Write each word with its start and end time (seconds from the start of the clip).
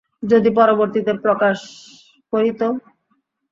যদি 0.23 0.49
পরবর্তীতে 0.59 1.11
প্রকাশ 1.25 1.57
করি 2.33 2.51
তো? 2.59 2.67